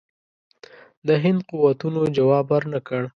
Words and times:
د 1.07 1.09
هند 1.23 1.39
قوتونو 1.49 2.01
جواب 2.17 2.45
ورنه 2.53 2.79
کړ. 2.87 3.01